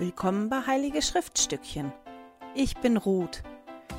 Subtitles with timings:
[0.00, 1.92] Willkommen bei Heilige Schriftstückchen.
[2.54, 3.42] Ich bin Ruth.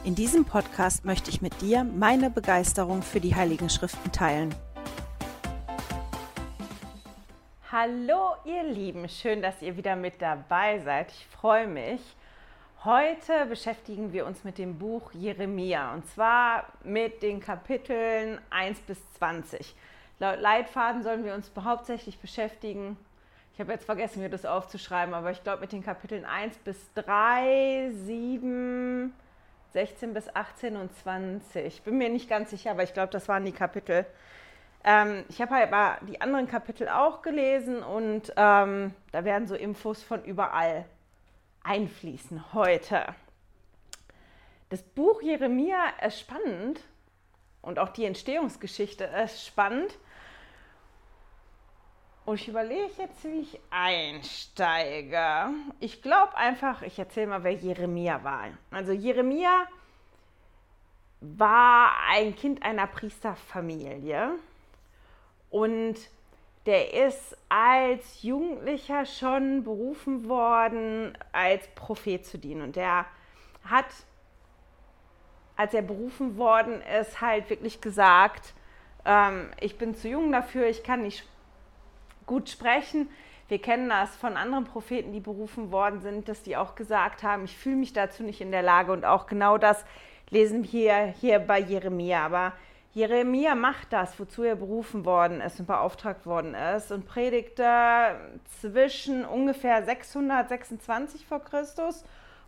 [0.05, 4.55] In diesem Podcast möchte ich mit dir meine Begeisterung für die Heiligen Schriften teilen.
[7.69, 11.11] Hallo ihr Lieben, schön, dass ihr wieder mit dabei seid.
[11.11, 11.99] Ich freue mich.
[12.85, 18.99] Heute beschäftigen wir uns mit dem Buch Jeremia und zwar mit den Kapiteln 1 bis
[19.15, 19.75] 20.
[20.19, 22.95] Laut Leitfaden sollen wir uns hauptsächlich beschäftigen
[23.59, 26.77] ich habe jetzt vergessen, mir das aufzuschreiben, aber ich glaube mit den Kapiteln 1 bis
[26.93, 29.13] 3, 7,
[29.73, 31.81] 16 bis 18 und 20.
[31.81, 34.05] Bin mir nicht ganz sicher, aber ich glaube, das waren die Kapitel.
[34.85, 39.55] Ähm, ich habe halt mal die anderen Kapitel auch gelesen und ähm, da werden so
[39.55, 40.85] Infos von überall
[41.61, 43.07] einfließen heute.
[44.69, 46.79] Das Buch Jeremia ist spannend
[47.61, 49.97] und auch die Entstehungsgeschichte ist spannend
[52.29, 55.51] und ich überlege jetzt, wie ich einsteige.
[55.79, 58.49] Ich glaube einfach, ich erzähle mal, wer Jeremia war.
[58.69, 59.65] Also Jeremia
[61.21, 64.33] war ein Kind einer Priesterfamilie
[65.49, 65.95] und
[66.67, 72.61] der ist als Jugendlicher schon berufen worden, als Prophet zu dienen.
[72.61, 73.07] Und der
[73.63, 73.87] hat,
[75.55, 78.53] als er berufen worden ist, halt wirklich gesagt,
[79.03, 81.25] ähm, ich bin zu jung dafür, ich kann nicht
[82.29, 83.09] gut sprechen.
[83.47, 87.45] Wir kennen das von anderen Propheten, die berufen worden sind, dass die auch gesagt haben,
[87.45, 88.91] ich fühle mich dazu nicht in der Lage.
[88.91, 89.83] Und auch genau das
[90.29, 92.23] lesen wir hier bei Jeremia.
[92.23, 92.53] Aber
[92.93, 98.15] Jeremia macht das, wozu er berufen worden ist und beauftragt worden ist und predigte
[98.61, 102.05] zwischen ungefähr 626 vor Christus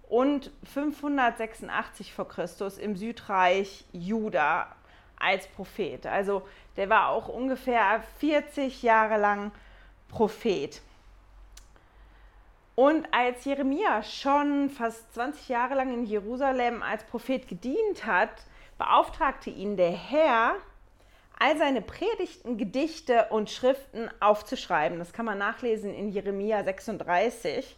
[0.07, 4.67] und 586 vor Christus im Südreich Juda
[5.19, 6.05] als Prophet.
[6.05, 6.43] Also
[6.77, 9.52] der war auch ungefähr 40 Jahre lang
[10.12, 10.81] Prophet.
[12.76, 18.30] Und als Jeremia schon fast 20 Jahre lang in Jerusalem als Prophet gedient hat,
[18.77, 20.55] beauftragte ihn der Herr,
[21.39, 25.00] all seine Predigten, Gedichte und Schriften aufzuschreiben.
[25.00, 27.77] Das kann man nachlesen in Jeremia 36.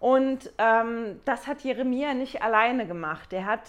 [0.00, 3.32] Und ähm, das hat Jeremia nicht alleine gemacht.
[3.32, 3.62] Er hat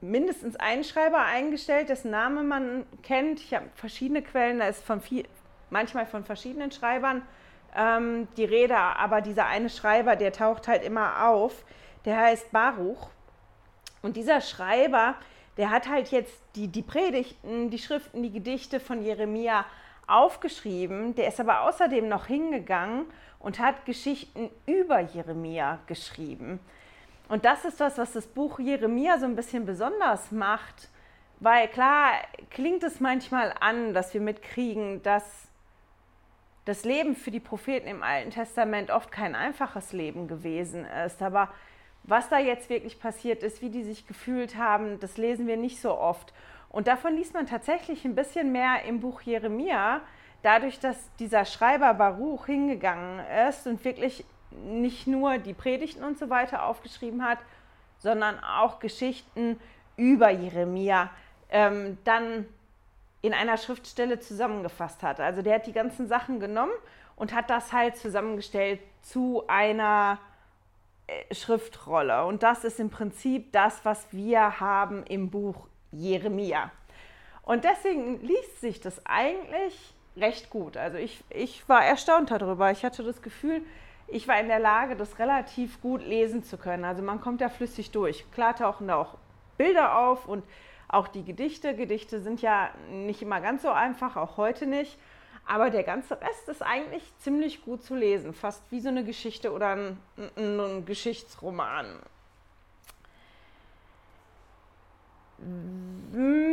[0.00, 3.40] mindestens einen Schreiber eingestellt, dessen Name man kennt.
[3.40, 5.24] Ich habe verschiedene Quellen, da ist von viel,
[5.70, 7.22] manchmal von verschiedenen Schreibern
[7.76, 11.64] ähm, die Rede, aber dieser eine Schreiber, der taucht halt immer auf,
[12.04, 13.10] der heißt Baruch.
[14.02, 15.16] Und dieser Schreiber,
[15.56, 19.64] der hat halt jetzt die, die Predigten, die Schriften, die Gedichte von Jeremia
[20.06, 21.14] aufgeschrieben.
[21.14, 23.06] Der ist aber außerdem noch hingegangen
[23.40, 26.60] und hat Geschichten über Jeremia geschrieben.
[27.28, 30.88] Und das ist das, was das Buch Jeremia so ein bisschen besonders macht,
[31.40, 32.12] weil klar
[32.50, 35.47] klingt es manchmal an, dass wir mitkriegen, dass
[36.68, 41.22] das Leben für die Propheten im Alten Testament oft kein einfaches Leben gewesen ist.
[41.22, 41.48] Aber
[42.02, 45.80] was da jetzt wirklich passiert ist, wie die sich gefühlt haben, das lesen wir nicht
[45.80, 46.34] so oft.
[46.68, 50.02] Und davon liest man tatsächlich ein bisschen mehr im Buch Jeremia,
[50.42, 56.28] dadurch, dass dieser Schreiber Baruch hingegangen ist und wirklich nicht nur die Predigten und so
[56.28, 57.38] weiter aufgeschrieben hat,
[57.96, 59.58] sondern auch Geschichten
[59.96, 61.08] über Jeremia.
[61.48, 62.44] Ähm, dann
[63.22, 65.20] in einer Schriftstelle zusammengefasst hat.
[65.20, 66.72] Also der hat die ganzen Sachen genommen
[67.16, 70.18] und hat das halt zusammengestellt zu einer
[71.06, 72.24] äh, Schriftrolle.
[72.26, 76.70] Und das ist im Prinzip das, was wir haben im Buch Jeremia.
[77.42, 80.76] Und deswegen liest sich das eigentlich recht gut.
[80.76, 82.70] Also ich, ich war erstaunt darüber.
[82.70, 83.62] Ich hatte das Gefühl,
[84.06, 86.84] ich war in der Lage, das relativ gut lesen zu können.
[86.84, 88.30] Also man kommt da flüssig durch.
[88.32, 89.16] Klar tauchen da auch
[89.56, 90.44] Bilder auf und
[90.88, 91.76] auch die Gedichte.
[91.76, 94.98] Gedichte sind ja nicht immer ganz so einfach, auch heute nicht.
[95.46, 99.52] Aber der ganze Rest ist eigentlich ziemlich gut zu lesen, fast wie so eine Geschichte
[99.52, 99.98] oder ein,
[100.36, 101.86] ein, ein Geschichtsroman.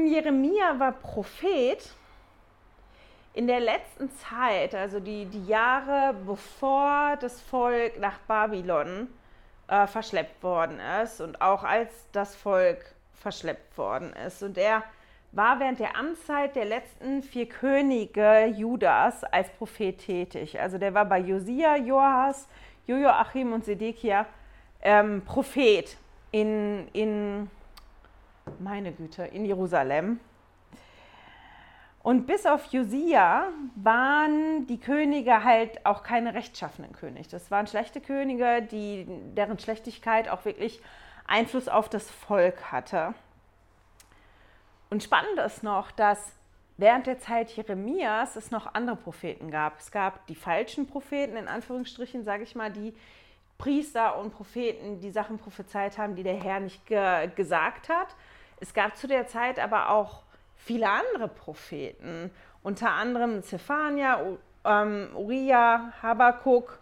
[0.06, 1.90] Jeremia war Prophet
[3.34, 9.10] in der letzten Zeit, also die, die Jahre bevor das Volk nach Babylon
[9.68, 14.44] äh, verschleppt worden ist und auch als das Volk verschleppt worden ist.
[14.44, 14.84] Und er
[15.32, 20.60] war während der Amtszeit der letzten vier Könige Judas als Prophet tätig.
[20.60, 22.48] Also der war bei Josia, Joas,
[22.88, 24.26] Joachim und Sedekia
[24.82, 25.98] ähm, Prophet
[26.32, 27.50] in, in,
[28.60, 30.20] meine Güte, in Jerusalem.
[32.02, 37.28] Und bis auf Josia waren die Könige halt auch keine rechtschaffenen Könige.
[37.30, 40.82] Das waren schlechte Könige, die, deren Schlechtigkeit auch wirklich
[41.28, 43.14] Einfluss auf das Volk hatte.
[44.90, 46.32] Und spannend ist noch, dass
[46.78, 49.80] während der Zeit Jeremias es noch andere Propheten gab.
[49.80, 52.94] Es gab die falschen Propheten, in Anführungsstrichen, sage ich mal, die
[53.58, 58.08] Priester und Propheten, die Sachen prophezeit haben, die der Herr nicht ge gesagt hat.
[58.60, 60.24] Es gab zu der Zeit aber auch
[60.56, 62.32] viele andere Propheten,
[62.64, 64.20] unter anderem Zephania,
[64.64, 66.80] ähm, Uriah, Habakkuk.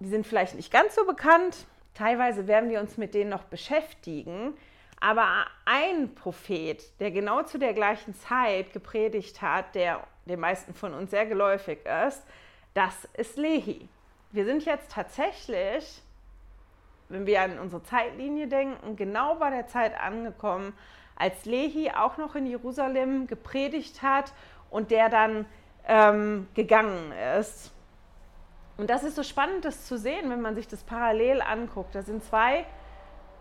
[0.00, 1.66] Die sind vielleicht nicht ganz so bekannt.
[1.94, 4.54] Teilweise werden wir uns mit denen noch beschäftigen.
[5.00, 10.94] Aber ein Prophet, der genau zu der gleichen Zeit gepredigt hat, der den meisten von
[10.94, 12.22] uns sehr geläufig ist,
[12.72, 13.88] das ist Lehi.
[14.32, 16.02] Wir sind jetzt tatsächlich,
[17.08, 20.72] wenn wir an unsere Zeitlinie denken, genau bei der Zeit angekommen,
[21.16, 24.32] als Lehi auch noch in Jerusalem gepredigt hat
[24.70, 25.46] und der dann
[25.86, 27.73] ähm, gegangen ist.
[28.76, 31.94] Und das ist so spannend, das zu sehen, wenn man sich das parallel anguckt.
[31.94, 32.66] Da sind zwei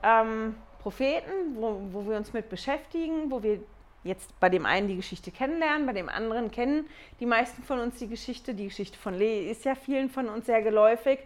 [0.03, 3.59] ähm, Propheten, wo, wo wir uns mit beschäftigen, wo wir
[4.03, 6.87] jetzt bei dem einen die Geschichte kennenlernen, bei dem anderen kennen
[7.19, 8.53] die meisten von uns die Geschichte.
[8.53, 11.19] Die Geschichte von Lee ist ja vielen von uns sehr geläufig.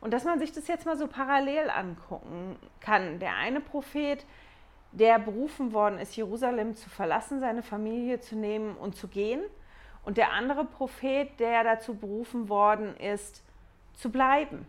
[0.00, 3.18] Und dass man sich das jetzt mal so parallel angucken kann.
[3.18, 4.26] Der eine Prophet,
[4.92, 9.40] der berufen worden ist, Jerusalem zu verlassen, seine Familie zu nehmen und zu gehen.
[10.04, 13.42] Und der andere Prophet, der dazu berufen worden ist,
[13.96, 14.66] zu bleiben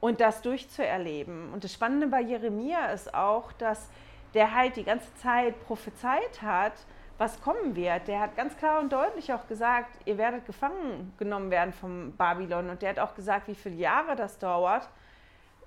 [0.00, 1.52] und das durchzuerleben.
[1.52, 3.88] Und das Spannende bei Jeremia ist auch, dass
[4.34, 6.72] der halt die ganze Zeit prophezeit hat,
[7.18, 8.08] was kommen wird.
[8.08, 12.70] Der hat ganz klar und deutlich auch gesagt, ihr werdet gefangen genommen werden vom Babylon.
[12.70, 14.88] Und der hat auch gesagt, wie viele Jahre das dauert.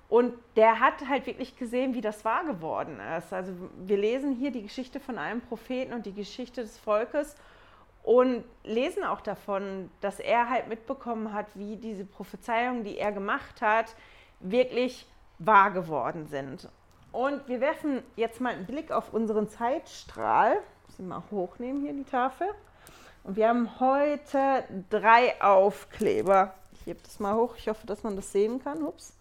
[0.08, 3.32] Und der hat halt wirklich gesehen, wie das wahr geworden ist.
[3.32, 7.36] Also wir lesen hier die Geschichte von einem Propheten und die Geschichte des Volkes
[8.06, 13.60] und lesen auch davon, dass er halt mitbekommen hat, wie diese Prophezeiungen, die er gemacht
[13.60, 13.96] hat,
[14.38, 15.08] wirklich
[15.40, 16.68] wahr geworden sind.
[17.10, 20.58] Und wir werfen jetzt mal einen Blick auf unseren Zeitstrahl.
[20.86, 22.46] Muss mal hochnehmen hier die Tafel.
[23.24, 26.54] Und wir haben heute drei Aufkleber.
[26.74, 27.56] Ich hebe das mal hoch.
[27.56, 28.84] Ich hoffe, dass man das sehen kann.
[28.84, 29.16] Ups.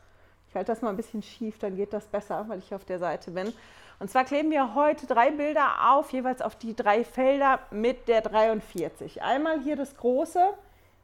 [0.48, 3.00] Ich halte das mal ein bisschen schief, dann geht das besser, weil ich auf der
[3.00, 3.52] Seite bin.
[4.00, 8.22] Und zwar kleben wir heute drei Bilder auf, jeweils auf die drei Felder mit der
[8.22, 9.22] 43.
[9.22, 10.54] Einmal hier das große,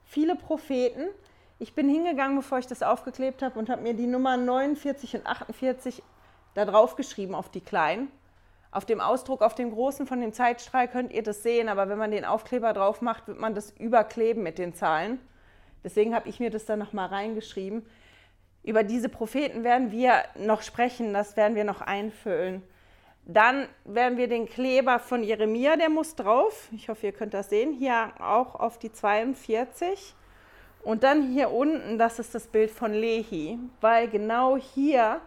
[0.03, 1.07] viele Propheten.
[1.57, 5.25] Ich bin hingegangen, bevor ich das aufgeklebt habe und habe mir die Nummern 49 und
[5.25, 6.03] 48
[6.53, 8.11] da drauf geschrieben auf die kleinen.
[8.71, 11.97] Auf dem Ausdruck, auf dem großen von dem Zeitstrahl könnt ihr das sehen, aber wenn
[11.97, 15.19] man den Aufkleber drauf macht, wird man das überkleben mit den Zahlen.
[15.83, 17.85] Deswegen habe ich mir das dann nochmal reingeschrieben.
[18.63, 22.63] Über diese Propheten werden wir noch sprechen, das werden wir noch einfüllen.
[23.25, 26.69] Dann werden wir den Kleber von Jeremia, der muss drauf.
[26.71, 27.73] Ich hoffe, ihr könnt das sehen.
[27.73, 30.15] Hier auch auf die 42.
[30.83, 35.21] Und dann hier unten, das ist das Bild von Lehi, weil genau hier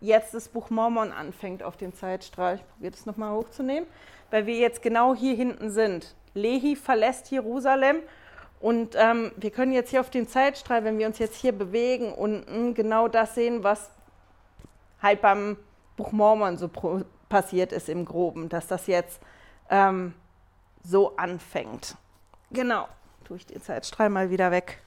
[0.00, 2.56] jetzt das Buch Mormon anfängt auf dem Zeitstrahl.
[2.56, 3.88] Ich probiere das nochmal hochzunehmen,
[4.30, 6.14] weil wir jetzt genau hier hinten sind.
[6.34, 7.96] Lehi verlässt Jerusalem
[8.60, 12.12] und ähm, wir können jetzt hier auf dem Zeitstrahl, wenn wir uns jetzt hier bewegen,
[12.12, 13.90] unten genau das sehen, was
[15.02, 15.56] halt beim
[15.96, 16.68] Buch Mormon so
[17.30, 19.22] passiert ist im Groben, dass das jetzt
[19.70, 20.12] ähm,
[20.82, 21.96] so anfängt.
[22.50, 22.86] Genau,
[23.24, 24.82] tue ich den Zeitstrahl mal wieder weg.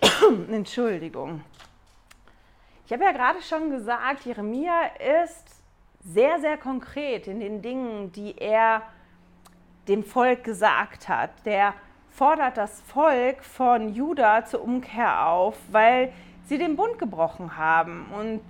[0.50, 1.42] Entschuldigung.
[2.86, 4.86] Ich habe ja gerade schon gesagt, Jeremia
[5.24, 5.44] ist
[6.04, 8.82] sehr, sehr konkret in den Dingen, die er
[9.88, 11.30] dem Volk gesagt hat.
[11.44, 11.74] Der
[12.10, 16.12] fordert das Volk von Juda zur Umkehr auf, weil
[16.44, 18.06] sie den Bund gebrochen haben.
[18.16, 18.40] Und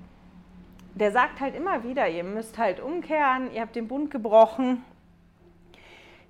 [0.97, 4.83] der sagt halt immer wieder, ihr müsst halt umkehren, ihr habt den Bund gebrochen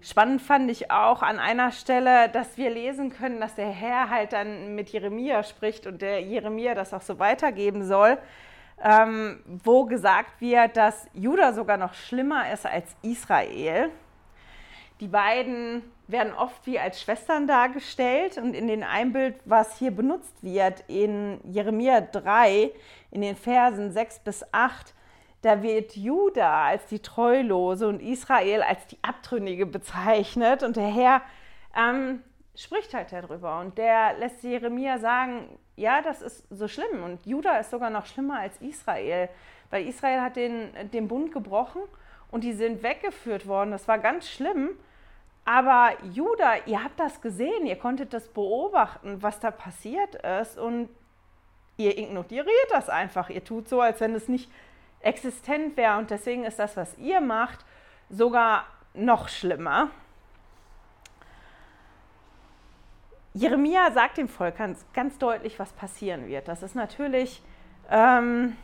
[0.08, 4.32] Spannend fand ich auch an einer Stelle, dass wir lesen können, dass der Herr halt
[4.32, 8.16] dann mit Jeremia spricht und der Jeremia das auch so weitergeben soll,
[8.80, 13.90] ähm, wo gesagt wird, dass Juda sogar noch schlimmer ist als Israel.
[15.00, 20.42] Die beiden werden oft wie als Schwestern dargestellt und in dem Einbild, was hier benutzt
[20.42, 22.70] wird, in Jeremia 3,
[23.10, 24.94] in den Versen 6 bis 8,
[25.42, 30.62] da wird Juda als die Treulose und Israel als die Abtrünnige bezeichnet.
[30.62, 31.22] Und der Herr
[31.76, 32.22] ähm,
[32.56, 33.60] spricht halt darüber.
[33.60, 37.04] Und der lässt Jeremia sagen, ja, das ist so schlimm.
[37.04, 39.28] Und Juda ist sogar noch schlimmer als Israel.
[39.70, 41.82] Weil Israel hat den, den Bund gebrochen
[42.30, 43.70] und die sind weggeführt worden.
[43.70, 44.70] Das war ganz schlimm.
[45.44, 50.58] Aber Juda, ihr habt das gesehen, ihr konntet das beobachten, was da passiert ist.
[50.58, 50.88] Und
[51.76, 53.30] ihr ignoriert das einfach.
[53.30, 54.50] Ihr tut so, als wenn es nicht
[55.00, 55.98] existent wäre.
[55.98, 57.64] Und deswegen ist das, was ihr macht,
[58.10, 59.90] sogar noch schlimmer.
[63.34, 66.48] Jeremia sagt dem Volk ganz, ganz deutlich, was passieren wird.
[66.48, 67.42] Das ist natürlich
[67.90, 68.56] ähm,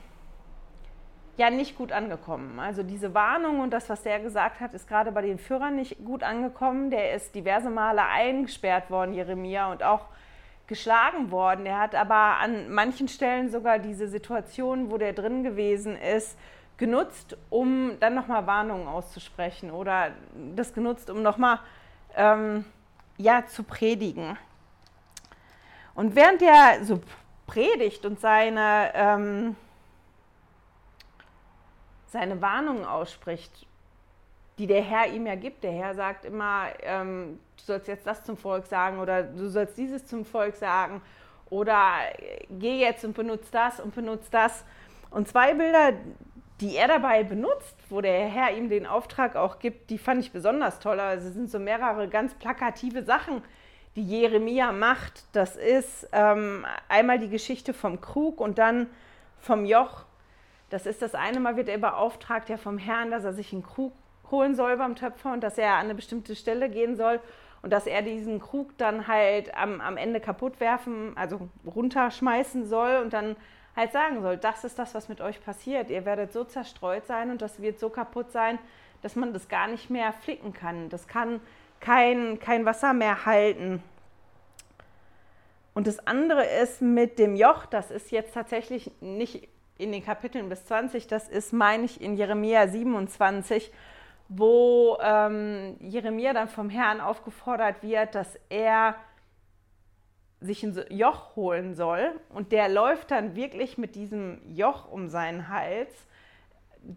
[1.37, 2.61] ja nicht gut angekommen.
[2.61, 6.05] Also diese Warnung und das, was der gesagt hat, ist gerade bei den Führern nicht
[6.05, 6.91] gut angekommen.
[6.91, 10.07] Der ist diverse Male eingesperrt worden, Jeremia, und auch
[10.67, 11.67] geschlagen worden.
[11.67, 16.39] Er hat aber an manchen Stellen sogar diese Situation, wo der drin gewesen ist,
[16.77, 20.13] genutzt, um dann nochmal Warnungen auszusprechen oder
[20.55, 21.61] das genutzt, um nochmal
[22.17, 22.65] ähm,
[23.19, 24.37] ja, zu predigen.
[25.95, 27.01] Und während er so
[27.47, 29.57] predigt und seine, ähm,
[32.13, 33.67] seine Warnungen ausspricht,
[34.59, 38.23] die der Herr ihm ja gibt, der Herr sagt immer, ähm, du sollst jetzt das
[38.25, 41.01] zum Volk sagen oder du sollst dieses zum Volk sagen
[41.49, 41.83] oder
[42.51, 44.65] geh jetzt und benutzt das und benutzt das.
[45.11, 45.93] Und zwei Bilder,
[46.61, 50.33] die er dabei benutzt, wo der Herr ihm den Auftrag auch gibt, die fand ich
[50.33, 51.01] besonders toll.
[51.01, 53.43] Also es sind so mehrere ganz plakative Sachen,
[53.97, 55.25] die Jeremia macht.
[55.33, 58.89] Das ist ähm, einmal die Geschichte vom Krug und dann
[59.41, 60.05] vom Joch.
[60.73, 63.63] Das ist das eine Mal wird er beauftragt ja vom Herrn, dass er sich einen
[63.63, 63.93] Krug
[64.31, 67.21] holen soll beim Töpfer und dass er an eine bestimmte Stelle gehen soll
[67.61, 73.03] und dass er diesen Krug dann halt am, am Ende kaputt werfen, also runterschmeißen soll
[73.03, 73.37] und dann
[73.77, 75.91] halt sagen soll, das ist das, was mit euch passiert.
[75.91, 78.59] Ihr werdet so zerstreut sein und das wird so kaputt sein,
[79.03, 80.89] dass man das gar nicht mehr flicken kann.
[80.89, 81.41] Das kann
[81.81, 83.83] kein, kein Wasser mehr halten.
[85.75, 89.52] Und das andere ist mit dem Joch, das ist jetzt tatsächlich nicht
[89.83, 93.73] in den Kapiteln bis 20, das ist, meine ich, in Jeremia 27,
[94.29, 98.97] wo ähm, Jeremia dann vom Herrn aufgefordert wird, dass er
[100.41, 102.19] sich ein Joch holen soll.
[102.31, 105.91] Und der läuft dann wirklich mit diesem Joch um seinen Hals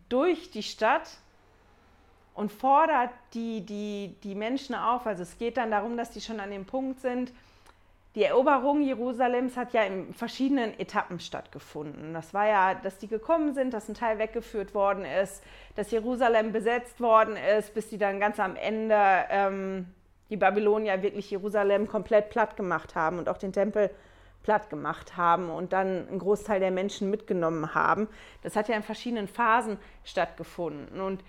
[0.10, 1.10] durch die Stadt
[2.34, 5.06] und fordert die, die, die Menschen auf.
[5.06, 7.32] Also es geht dann darum, dass die schon an dem Punkt sind,
[8.16, 12.14] die Eroberung Jerusalems hat ja in verschiedenen Etappen stattgefunden.
[12.14, 15.44] Das war ja, dass die gekommen sind, dass ein Teil weggeführt worden ist,
[15.76, 18.96] dass Jerusalem besetzt worden ist, bis die dann ganz am Ende
[19.30, 19.88] ähm,
[20.30, 23.92] die Babylonier wirklich Jerusalem komplett platt gemacht haben und auch den Tempel
[24.44, 28.08] platt gemacht haben und dann einen Großteil der Menschen mitgenommen haben.
[28.44, 31.02] Das hat ja in verschiedenen Phasen stattgefunden.
[31.02, 31.22] Und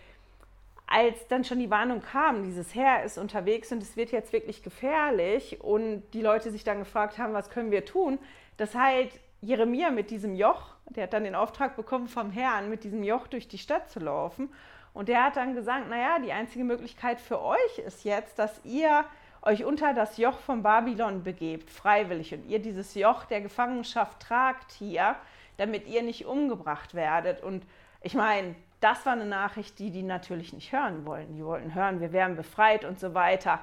[0.87, 4.63] als dann schon die Warnung kam, dieses Heer ist unterwegs und es wird jetzt wirklich
[4.63, 8.19] gefährlich und die Leute sich dann gefragt haben, was können wir tun,
[8.57, 12.85] dass halt Jeremia mit diesem Joch, der hat dann den Auftrag bekommen vom Herrn, mit
[12.85, 14.53] diesem Joch durch die Stadt zu laufen.
[14.95, 19.05] Und der hat dann gesagt, naja, die einzige Möglichkeit für euch ist jetzt, dass ihr
[19.43, 24.73] euch unter das Joch von Babylon begebt, freiwillig, und ihr dieses Joch der Gefangenschaft tragt
[24.73, 25.17] hier,
[25.59, 27.43] damit ihr nicht umgebracht werdet.
[27.43, 27.65] Und
[28.01, 31.35] ich meine, das war eine Nachricht, die die natürlich nicht hören wollen.
[31.35, 33.61] Die wollten hören, wir werden befreit und so weiter.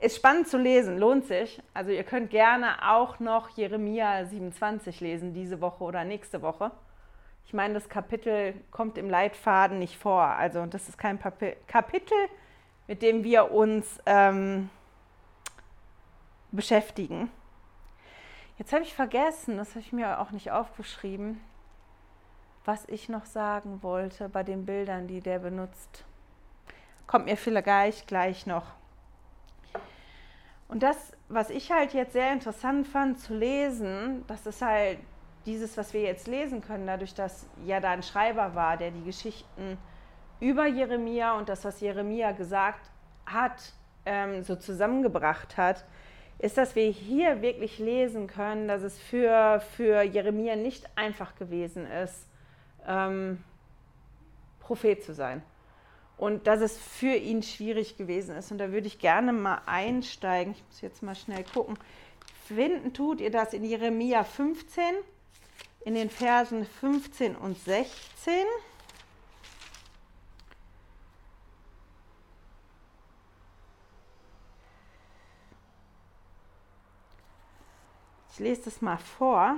[0.00, 1.60] Ist spannend zu lesen, lohnt sich.
[1.74, 6.70] Also ihr könnt gerne auch noch Jeremia 27 lesen, diese Woche oder nächste Woche.
[7.46, 10.22] Ich meine, das Kapitel kommt im Leitfaden nicht vor.
[10.22, 11.18] Also das ist kein
[11.66, 12.18] Kapitel,
[12.86, 14.68] mit dem wir uns ähm,
[16.52, 17.30] beschäftigen.
[18.58, 21.40] Jetzt habe ich vergessen, das habe ich mir auch nicht aufgeschrieben
[22.66, 26.04] was ich noch sagen wollte bei den Bildern, die der benutzt.
[27.06, 28.64] Kommt mir vielleicht gleich noch.
[30.68, 34.98] Und das, was ich halt jetzt sehr interessant fand zu lesen, das ist halt
[35.46, 39.04] dieses, was wir jetzt lesen können, dadurch, dass ja da ein Schreiber war, der die
[39.04, 39.78] Geschichten
[40.40, 42.90] über Jeremia und das, was Jeremia gesagt
[43.26, 43.72] hat,
[44.04, 45.84] ähm, so zusammengebracht hat,
[46.38, 51.86] ist, dass wir hier wirklich lesen können, dass es für, für Jeremia nicht einfach gewesen
[51.86, 52.26] ist,
[52.86, 53.42] ähm,
[54.60, 55.42] Prophet zu sein.
[56.16, 58.50] Und dass es für ihn schwierig gewesen ist.
[58.50, 60.54] Und da würde ich gerne mal einsteigen.
[60.54, 61.78] Ich muss jetzt mal schnell gucken.
[62.46, 64.82] Finden tut ihr das in Jeremia 15,
[65.84, 68.44] in den Versen 15 und 16.
[78.32, 79.56] Ich lese das mal vor.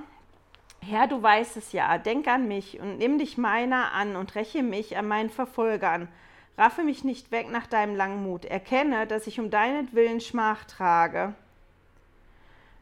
[0.89, 4.63] Herr, du weißt es ja, denk an mich und nimm dich meiner an und räche
[4.63, 6.09] mich an meinen Verfolgern.
[6.57, 8.47] Raffe mich nicht weg nach deinem Langmut.
[8.47, 11.35] Erkenne, dass ich um deinetwillen Schmach trage.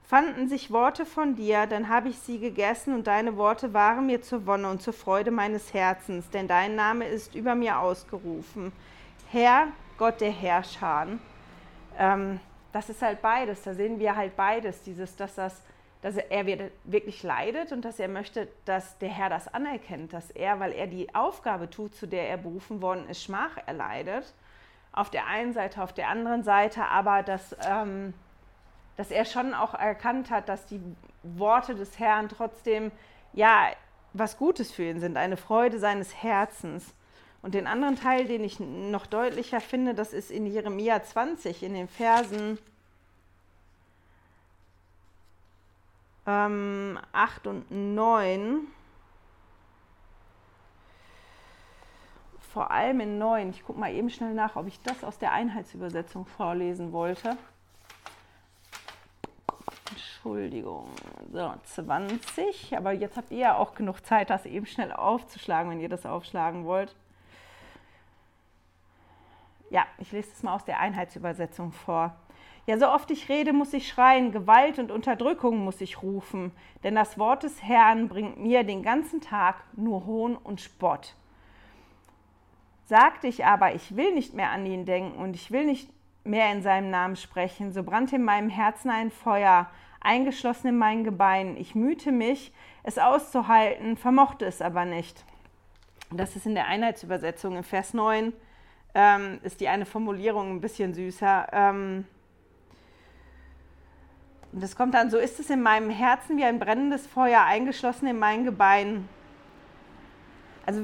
[0.05, 4.23] Fanden sich Worte von dir, dann habe ich sie gegessen und deine Worte waren mir
[4.23, 8.71] zur Wonne und zur Freude meines Herzens, denn dein Name ist über mir ausgerufen.
[9.33, 9.67] Herr,
[9.99, 11.09] Gott der Herrscher.
[11.99, 12.39] Ähm,
[12.73, 15.61] das ist halt beides, da sehen wir halt beides, dieses, dass das
[16.07, 16.47] dass er
[16.85, 20.87] wirklich leidet und dass er möchte, dass der Herr das anerkennt, dass er, weil er
[20.87, 24.33] die Aufgabe tut, zu der er berufen worden ist, Schmach erleidet.
[24.93, 28.15] Auf der einen Seite, auf der anderen Seite aber, dass, ähm,
[28.97, 30.81] dass er schon auch erkannt hat, dass die
[31.25, 32.93] Worte des Herrn trotzdem,
[33.33, 33.67] ja,
[34.13, 36.95] was Gutes für ihn sind, eine Freude seines Herzens.
[37.43, 41.75] Und den anderen Teil, den ich noch deutlicher finde, das ist in Jeremia 20, in
[41.75, 42.61] den Versen
[46.27, 48.67] ähm, 8 und 9.
[52.53, 53.51] Vor allem in 9.
[53.51, 57.37] Ich gucke mal eben schnell nach, ob ich das aus der Einheitsübersetzung vorlesen wollte.
[59.91, 60.89] Entschuldigung.
[61.33, 62.77] So, 20.
[62.77, 66.07] Aber jetzt habt ihr ja auch genug Zeit, das eben schnell aufzuschlagen, wenn ihr das
[66.07, 66.97] aufschlagen wollt.
[69.71, 72.15] Ja, ich lese es mal aus der Einheitsübersetzung vor.
[72.67, 76.51] Ja, so oft ich rede, muss ich schreien, Gewalt und Unterdrückung muss ich rufen,
[76.83, 81.15] denn das Wort des Herrn bringt mir den ganzen Tag nur Hohn und Spott.
[82.87, 85.89] Sagte ich aber, ich will nicht mehr an ihn denken und ich will nicht
[86.25, 89.71] mehr in seinem Namen sprechen, so brannte in meinem Herzen ein Feuer,
[90.01, 91.57] eingeschlossen in meinen Gebeinen.
[91.57, 95.25] Ich mühte mich, es auszuhalten, vermochte es aber nicht.
[96.11, 97.57] Das ist in der Einheitsübersetzung.
[97.57, 98.33] In Vers 9
[98.95, 101.49] ähm, ist die eine Formulierung ein bisschen süßer.
[101.53, 102.07] Ähm,
[104.53, 108.07] und es kommt dann, so ist es in meinem Herzen wie ein brennendes Feuer eingeschlossen
[108.07, 109.09] in meinen Gebeinen.
[110.65, 110.81] Also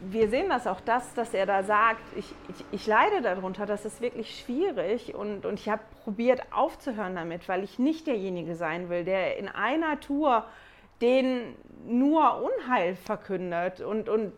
[0.00, 3.84] wir sehen das auch das, dass er da sagt, ich, ich, ich leide darunter, das
[3.84, 8.90] ist wirklich schwierig und, und ich habe probiert aufzuhören damit, weil ich nicht derjenige sein
[8.90, 10.44] will, der in einer Tour
[11.00, 11.54] den
[11.86, 14.32] nur Unheil verkündet und, und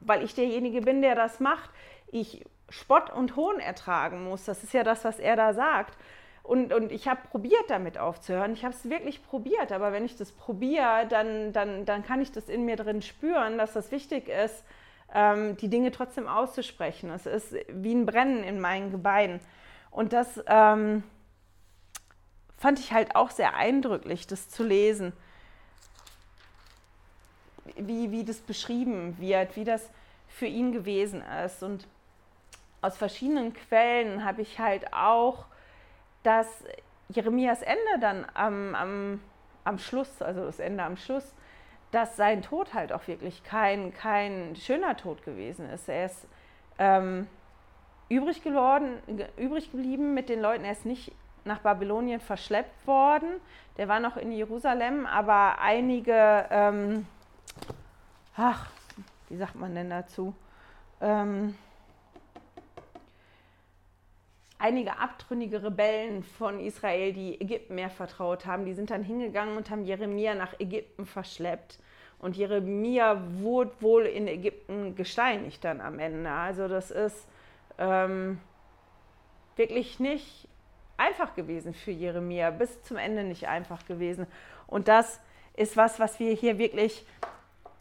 [0.00, 1.70] weil ich derjenige bin, der das macht,
[2.10, 4.44] ich Spott und Hohn ertragen muss.
[4.44, 5.96] Das ist ja das, was er da sagt.
[6.42, 8.52] Und, und ich habe probiert, damit aufzuhören.
[8.52, 9.72] Ich habe es wirklich probiert.
[9.72, 13.58] Aber wenn ich das probiere, dann, dann, dann kann ich das in mir drin spüren,
[13.58, 14.64] dass das wichtig ist,
[15.14, 17.10] ähm, die Dinge trotzdem auszusprechen.
[17.10, 19.40] Es ist wie ein Brennen in meinen Gebeinen.
[19.90, 21.02] Und das ähm,
[22.56, 25.12] fand ich halt auch sehr eindrücklich, das zu lesen.
[27.76, 29.88] Wie, wie das beschrieben wird, wie das
[30.28, 31.62] für ihn gewesen ist.
[31.62, 31.86] Und
[32.80, 35.46] aus verschiedenen Quellen habe ich halt auch
[36.22, 36.64] dass
[37.08, 39.20] Jeremias Ende dann am, am,
[39.64, 41.34] am Schluss, also das Ende am Schluss,
[41.90, 45.88] dass sein Tod halt auch wirklich kein, kein schöner Tod gewesen ist.
[45.88, 46.26] Er ist
[46.78, 47.26] ähm,
[48.08, 48.98] übrig, geworden,
[49.36, 50.64] übrig geblieben mit den Leuten.
[50.64, 51.12] Er ist nicht
[51.44, 53.40] nach Babylonien verschleppt worden.
[53.76, 57.06] Der war noch in Jerusalem, aber einige, ähm,
[58.36, 58.70] ach,
[59.28, 60.34] wie sagt man denn dazu?
[61.00, 61.56] Ähm,
[64.60, 69.70] einige abtrünnige Rebellen von Israel, die Ägypten mehr vertraut haben, die sind dann hingegangen und
[69.70, 71.78] haben Jeremia nach Ägypten verschleppt.
[72.18, 76.30] Und Jeremia wurde wohl in Ägypten gesteinigt dann am Ende.
[76.30, 77.26] Also das ist
[77.78, 78.38] ähm,
[79.56, 80.46] wirklich nicht
[80.98, 84.26] einfach gewesen für Jeremia, bis zum Ende nicht einfach gewesen.
[84.66, 85.20] Und das
[85.56, 87.06] ist was, was wir hier wirklich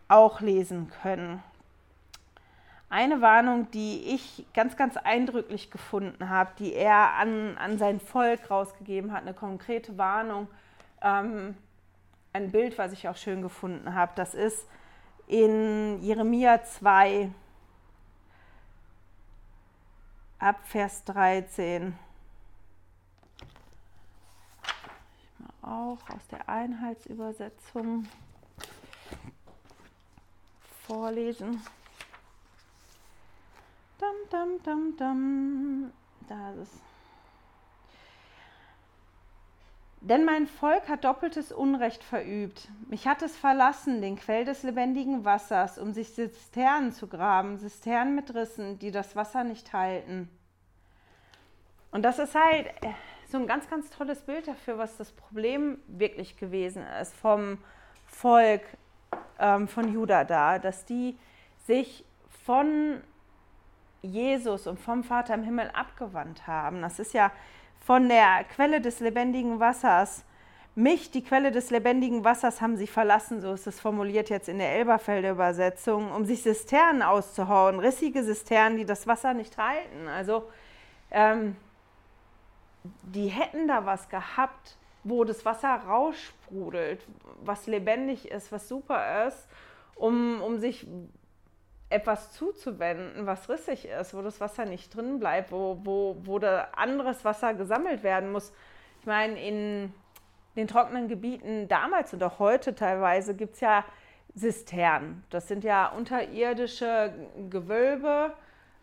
[0.07, 1.43] auch lesen können.
[2.91, 8.49] Eine Warnung, die ich ganz, ganz eindrücklich gefunden habe, die er an, an sein Volk
[8.49, 10.47] rausgegeben hat, eine konkrete Warnung,
[11.03, 11.55] ähm,
[12.33, 14.67] ein Bild, was ich auch schön gefunden habe, das ist
[15.27, 17.29] in Jeremia 2
[20.39, 21.95] ab Vers 13.
[25.17, 28.07] Ich mal auch aus der Einheitsübersetzung
[30.87, 31.61] vorlesen.
[33.99, 35.91] Dum, dum, dum, dum.
[36.27, 36.81] Da ist es.
[40.01, 42.69] Denn mein Volk hat doppeltes Unrecht verübt.
[42.87, 48.15] Mich hat es verlassen, den Quell des lebendigen Wassers, um sich Zisternen zu graben, Zisternen
[48.15, 50.29] mit Rissen, die das Wasser nicht halten.
[51.91, 52.93] Und das ist halt äh,
[53.27, 57.57] so ein ganz, ganz tolles Bild dafür, was das Problem wirklich gewesen ist vom
[58.05, 58.61] Volk
[59.37, 61.17] ähm, von Juda da, dass die
[61.67, 62.05] sich
[62.45, 63.01] von
[64.01, 66.81] Jesus und vom Vater im Himmel abgewandt haben.
[66.81, 67.31] Das ist ja
[67.79, 70.23] von der Quelle des lebendigen Wassers.
[70.75, 74.59] Mich, die Quelle des lebendigen Wassers, haben sie verlassen, so ist es formuliert jetzt in
[74.59, 80.07] der Elberfelder Übersetzung, um sich Zisternen auszuhauen, rissige Zisternen, die das Wasser nicht halten.
[80.07, 80.49] Also
[81.11, 81.55] ähm,
[82.83, 87.05] die hätten da was gehabt, wo das Wasser raussprudelt,
[87.41, 89.47] was lebendig ist, was super ist,
[89.95, 90.87] um, um sich
[91.89, 96.67] etwas zuzuwenden, was rissig ist, wo das Wasser nicht drin bleibt, wo, wo, wo da
[96.75, 98.53] anderes Wasser gesammelt werden muss.
[98.99, 99.93] Ich meine, in
[100.55, 103.83] den trockenen Gebieten damals und auch heute teilweise gibt es ja
[104.35, 105.23] Zisternen.
[105.31, 107.13] Das sind ja unterirdische
[107.49, 108.33] Gewölbe,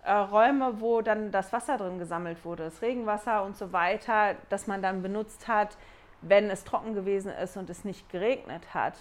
[0.02, 4.66] äh, Räume, wo dann das Wasser drin gesammelt wurde, das Regenwasser und so weiter, das
[4.66, 5.76] man dann benutzt hat,
[6.22, 8.94] wenn es trocken gewesen ist und es nicht geregnet hat.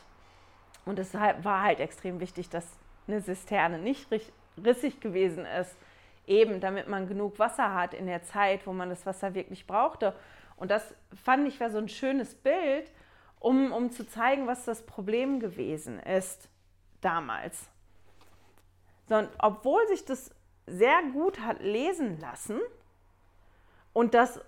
[0.85, 4.07] Und es war halt extrem wichtig, dass eine Zisterne nicht
[4.63, 5.75] rissig gewesen ist,
[6.27, 10.15] eben damit man genug Wasser hat in der Zeit, wo man das Wasser wirklich brauchte.
[10.57, 12.91] Und das fand ich war so ein schönes Bild,
[13.39, 16.49] um, um zu zeigen, was das Problem gewesen ist
[17.01, 17.69] damals.
[19.07, 20.31] So, obwohl sich das
[20.65, 22.59] sehr gut hat lesen lassen
[23.93, 24.41] und das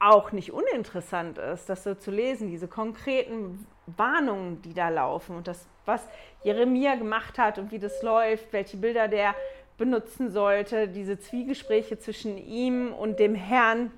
[0.00, 5.46] auch nicht uninteressant ist, das so zu lesen, diese konkreten Warnungen, die da laufen und
[5.46, 6.06] das, was
[6.42, 9.34] Jeremia gemacht hat und wie das läuft, welche Bilder der
[9.76, 13.90] benutzen sollte, diese Zwiegespräche zwischen ihm und dem Herrn,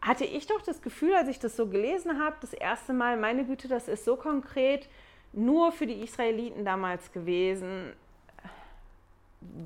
[0.00, 3.44] hatte ich doch das Gefühl, als ich das so gelesen habe, das erste Mal, meine
[3.44, 4.86] Güte, das ist so konkret
[5.32, 7.94] nur für die Israeliten damals gewesen.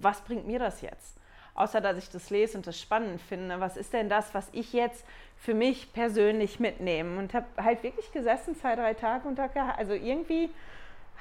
[0.01, 1.17] Was bringt mir das jetzt?
[1.55, 3.59] Außer dass ich das lese und das spannend finde.
[3.59, 5.05] Was ist denn das, was ich jetzt
[5.41, 7.19] für mich persönlich mitnehme?
[7.19, 10.51] Und habe halt wirklich gesessen, zwei, drei Tage und dachte, also irgendwie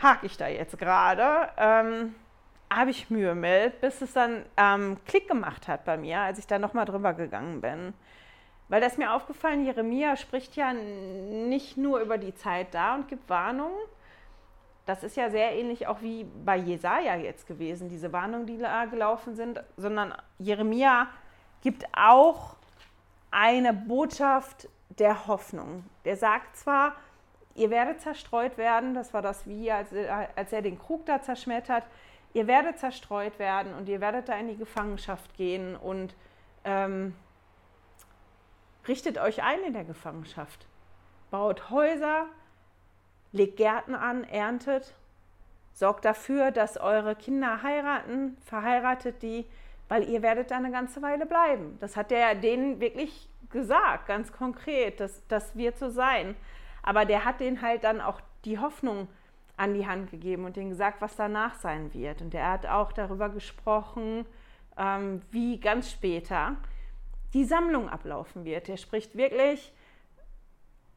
[0.02, 1.50] hake ich da jetzt gerade.
[1.58, 2.16] Ähm,
[2.72, 6.48] habe ich Mühe mit, bis es dann ähm, Klick gemacht hat bei mir, als ich
[6.48, 7.94] da nochmal drüber gegangen bin.
[8.70, 13.30] Weil das mir aufgefallen, Jeremia spricht ja nicht nur über die Zeit da und gibt
[13.30, 13.78] Warnungen.
[14.86, 18.86] Das ist ja sehr ähnlich auch wie bei Jesaja jetzt gewesen, diese Warnungen, die da
[18.86, 21.08] gelaufen sind, sondern Jeremia
[21.62, 22.56] gibt auch
[23.32, 25.84] eine Botschaft der Hoffnung.
[26.06, 26.96] Der sagt zwar,
[27.56, 29.90] ihr werdet zerstreut werden, das war das wie, als,
[30.36, 31.84] als er den Krug da zerschmettert,
[32.34, 36.16] ihr werdet zerstreut werden und ihr werdet da in die Gefangenschaft gehen und
[36.64, 37.16] ähm,
[38.88, 40.68] richtet euch ein in der Gefangenschaft.
[41.32, 42.28] Baut Häuser,
[43.32, 44.94] legt Gärten an, erntet,
[45.74, 49.46] sorgt dafür, dass eure Kinder heiraten, verheiratet die,
[49.90, 51.78] weil ihr werdet da eine ganze Weile bleiben.
[51.80, 56.36] Das hat er denen wirklich gesagt, ganz konkret, das, das wird so sein.
[56.84, 59.08] Aber der hat denen halt dann auch die Hoffnung
[59.56, 62.22] an die Hand gegeben und denen gesagt, was danach sein wird.
[62.22, 64.26] Und er hat auch darüber gesprochen,
[64.78, 66.56] ähm, wie ganz später
[67.34, 68.70] die Sammlung ablaufen wird.
[68.70, 69.74] Er spricht wirklich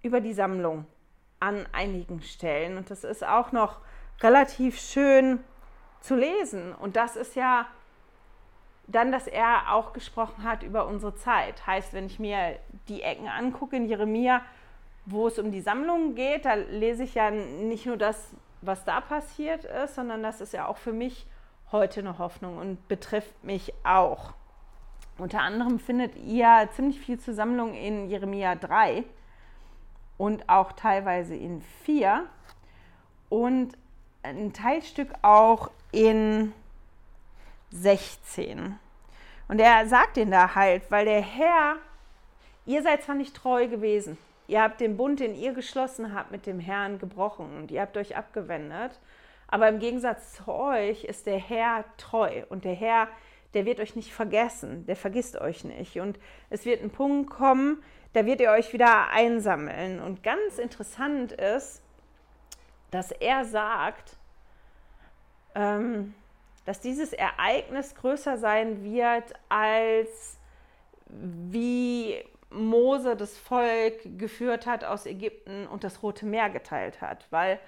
[0.03, 0.87] über die Sammlung
[1.41, 2.77] an einigen Stellen.
[2.77, 3.81] Und das ist auch noch
[4.21, 5.41] relativ schön
[6.01, 6.75] zu lesen.
[6.75, 7.67] Und das ist ja
[8.91, 11.67] dann, dass er auch gesprochen hat über unsere Zeit.
[11.67, 14.43] Heißt, wenn ich mir die Ecken angucke in Jeremia,
[15.07, 19.01] wo es um die Sammlung geht, da lese ich ja nicht nur das, was da
[19.01, 21.27] passiert ist, sondern das ist ja auch für mich
[21.73, 24.35] heute eine Hoffnung und betrifft mich auch.
[25.19, 29.05] Unter anderem findet ihr ziemlich viel Zusammlung in Jeremia 3
[30.19, 32.25] und auch teilweise in 4
[33.29, 33.77] und
[34.23, 36.53] ein Teilstück auch in
[37.71, 38.79] 16.
[39.49, 41.77] Und er sagt ihn da halt, weil der Herr,
[42.67, 46.47] ihr seid zwar nicht treu gewesen, ihr habt den Bund, den ihr geschlossen habt, mit
[46.47, 48.99] dem Herrn gebrochen und ihr habt euch abgewendet,
[49.49, 53.09] aber im Gegensatz zu euch ist der Herr treu und der Herr
[53.55, 55.99] der wird euch nicht vergessen, der vergisst euch nicht.
[55.99, 56.19] Und
[56.51, 60.01] es wird ein Punkt kommen, da wird ihr euch wieder einsammeln.
[60.01, 61.83] Und ganz interessant ist,
[62.91, 64.17] dass er sagt,
[65.55, 66.15] ähm,
[66.65, 70.39] dass dieses Ereignis größer sein wird, als
[71.07, 77.27] wie Mose das Volk geführt hat aus Ägypten und das Rote Meer geteilt hat.
[77.31, 77.59] Weil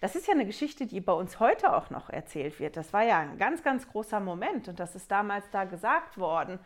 [0.00, 2.76] das ist ja eine Geschichte, die bei uns heute auch noch erzählt wird.
[2.76, 6.58] Das war ja ein ganz, ganz großer Moment und das ist damals da gesagt worden.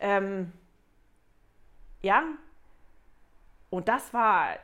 [0.00, 0.52] Ähm,
[2.02, 2.22] ja,
[3.70, 4.56] und das war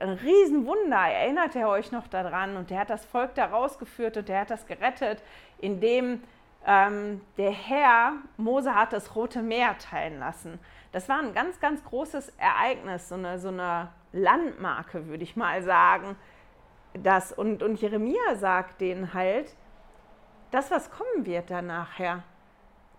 [0.00, 0.96] ein Riesenwunder.
[0.96, 2.56] Erinnert er euch noch daran?
[2.56, 5.22] Und der hat das Volk da rausgeführt und der hat das gerettet,
[5.58, 6.22] indem
[6.66, 10.58] ähm, der Herr Mose hat das Rote Meer teilen lassen.
[10.92, 15.62] Das war ein ganz, ganz großes Ereignis, so eine, so eine Landmarke, würde ich mal
[15.62, 16.16] sagen,
[16.94, 17.32] das.
[17.32, 19.54] Und, und Jeremia sagt denen halt,
[20.50, 22.24] das, was kommen wird dann nachher,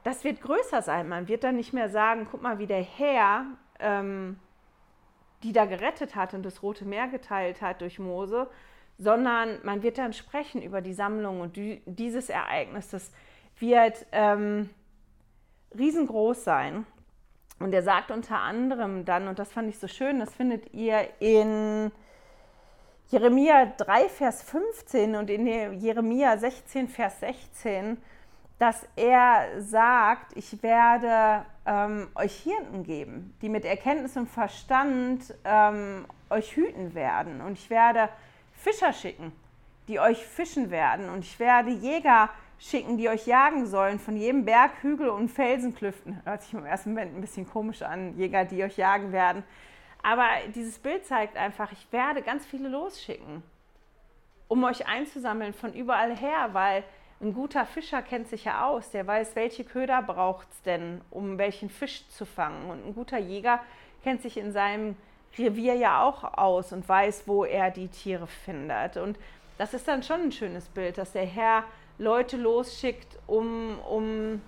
[0.04, 1.10] das wird größer sein.
[1.10, 3.46] Man wird dann nicht mehr sagen, guck mal, wie der Herr
[3.80, 4.40] ähm,
[5.44, 8.48] die da gerettet hat und das Rote Meer geteilt hat durch Mose,
[8.98, 12.90] sondern man wird dann sprechen über die Sammlung und die, dieses Ereignis.
[12.90, 13.12] Das
[13.58, 14.70] wird ähm,
[15.78, 16.86] riesengroß sein.
[17.60, 21.08] Und er sagt unter anderem dann, und das fand ich so schön, das findet ihr
[21.20, 21.92] in
[23.10, 27.98] Jeremia 3, Vers 15 und in Jeremia 16, Vers 16,
[28.62, 36.06] dass er sagt, ich werde ähm, euch Hirten geben, die mit Erkenntnis und Verstand ähm,
[36.30, 37.42] euch hüten werden.
[37.42, 38.08] Und ich werde
[38.54, 39.32] Fischer schicken,
[39.88, 41.10] die euch fischen werden.
[41.10, 46.22] Und ich werde Jäger schicken, die euch jagen sollen von jedem Berg, Hügel und Felsenklüften.
[46.24, 49.44] Hört sich im ersten Moment ein bisschen komisch an, Jäger, die euch jagen werden.
[50.04, 53.42] Aber dieses Bild zeigt einfach, ich werde ganz viele losschicken.
[54.48, 56.84] um euch einzusammeln von überall her, weil
[57.22, 61.38] ein guter Fischer kennt sich ja aus, der weiß, welche Köder braucht es denn, um
[61.38, 62.70] welchen Fisch zu fangen.
[62.70, 63.60] Und ein guter Jäger
[64.04, 64.96] kennt sich in seinem
[65.38, 68.98] Revier ja auch aus und weiß, wo er die Tiere findet.
[68.98, 69.18] Und
[69.58, 71.64] das ist dann schon ein schönes Bild, dass der Herr
[71.98, 74.42] Leute losschickt, um, um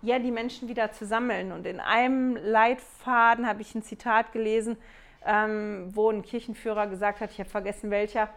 [0.00, 1.52] ja, die Menschen wieder zu sammeln.
[1.52, 4.78] Und in einem Leitfaden habe ich ein Zitat gelesen,
[5.26, 8.30] ähm, wo ein Kirchenführer gesagt hat, ich habe vergessen welcher,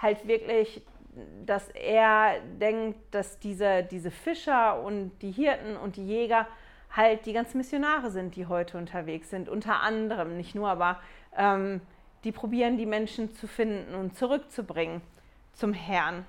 [0.00, 0.82] halt wirklich
[1.44, 6.46] dass er denkt, dass diese, diese Fischer und die Hirten und die Jäger
[6.90, 9.48] halt die ganzen Missionare sind, die heute unterwegs sind.
[9.48, 11.00] Unter anderem, nicht nur, aber
[11.36, 11.80] ähm,
[12.24, 15.00] die probieren, die Menschen zu finden und zurückzubringen
[15.52, 16.26] zum Herrn.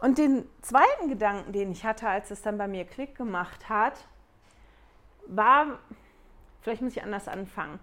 [0.00, 4.06] Und den zweiten Gedanken, den ich hatte, als es dann bei mir Klick gemacht hat,
[5.26, 5.78] war,
[6.60, 7.80] vielleicht muss ich anders anfangen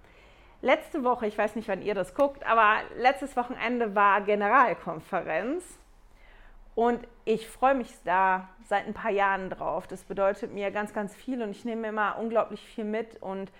[0.64, 5.64] letzte Woche, ich weiß nicht, wann ihr das guckt, aber letztes Wochenende war Generalkonferenz
[6.74, 9.86] und ich freue mich da seit ein paar Jahren drauf.
[9.88, 13.52] Das bedeutet mir ganz, ganz viel und ich nehme immer unglaublich viel mit und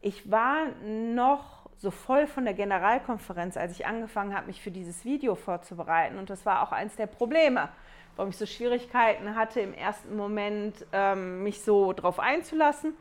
[0.00, 5.04] ich war noch so voll von der Generalkonferenz, als ich angefangen habe, mich für dieses
[5.04, 6.18] Video vorzubereiten.
[6.18, 7.68] Und das war auch eins der Probleme,
[8.16, 12.94] warum ich so Schwierigkeiten hatte, im ersten Moment ähm, mich so drauf einzulassen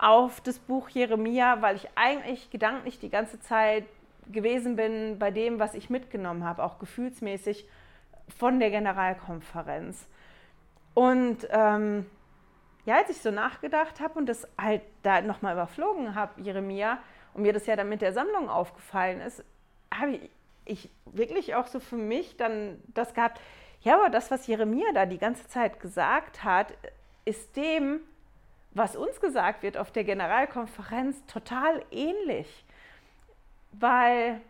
[0.00, 3.84] auf das Buch Jeremia, weil ich eigentlich gedanklich die ganze Zeit
[4.32, 7.66] gewesen bin bei dem, was ich mitgenommen habe, auch gefühlsmäßig
[8.38, 10.06] von der Generalkonferenz.
[10.94, 12.06] Und ähm,
[12.86, 16.98] ja, als ich so nachgedacht habe und das halt da nochmal überflogen habe, Jeremia,
[17.34, 19.44] und mir das ja dann mit der Sammlung aufgefallen ist,
[19.92, 20.30] habe ich,
[20.64, 23.40] ich wirklich auch so für mich dann das gehabt,
[23.82, 26.72] ja, aber das, was Jeremia da die ganze Zeit gesagt hat,
[27.24, 28.00] ist dem,
[28.72, 32.64] was uns gesagt wird auf der Generalkonferenz, total ähnlich,
[33.72, 34.40] weil